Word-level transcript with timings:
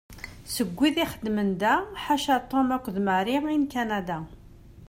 Seg 0.53 0.69
wid 0.77 0.95
ixeddmen 1.05 1.49
da, 1.61 1.73
ḥaca 2.03 2.35
Tom 2.51 2.67
akked 2.75 2.97
Mary 3.07 3.33
i 3.37 3.55
n 3.57 3.65
Kanada. 3.73 4.19